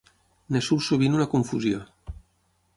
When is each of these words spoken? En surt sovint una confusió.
En 0.53 0.57
surt 0.67 0.85
sovint 0.85 1.19
una 1.19 1.29
confusió. 1.35 1.85